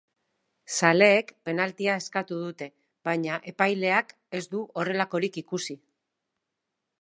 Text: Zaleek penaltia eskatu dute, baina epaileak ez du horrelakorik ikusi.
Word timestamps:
Zaleek 0.75 1.27
penaltia 1.49 1.97
eskatu 2.03 2.37
dute, 2.45 2.69
baina 3.09 3.37
epaileak 3.53 4.15
ez 4.39 4.43
du 4.55 4.63
horrelakorik 4.81 5.39
ikusi. 5.45 5.77